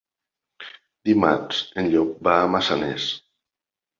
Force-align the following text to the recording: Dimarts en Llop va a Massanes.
Dimarts 1.09 1.59
en 1.83 1.91
Llop 1.95 2.15
va 2.29 2.35
a 2.45 2.49
Massanes. 2.57 3.05